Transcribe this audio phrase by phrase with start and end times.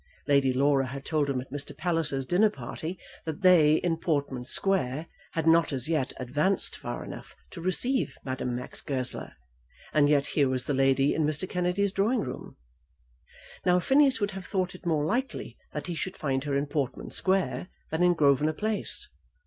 [0.27, 1.77] Lady Laura had told him at Mr.
[1.77, 7.35] Palliser's dinner party that they, in Portman Square, had not as yet advanced far enough
[7.51, 9.33] to receive Madame Max Goesler,
[9.93, 11.47] and yet here was the lady in Mr.
[11.47, 12.57] Kennedy's drawing room.
[13.63, 17.11] Now Phineas would have thought it more likely that he should find her in Portman
[17.11, 19.07] Square than in Grosvenor Place.